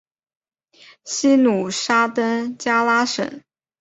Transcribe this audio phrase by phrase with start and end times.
[1.05, 3.43] 西努沙登加拉省。